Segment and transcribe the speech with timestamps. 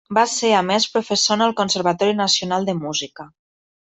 [0.17, 3.29] Va ser a més professor en el Conservatori Nacional de Música.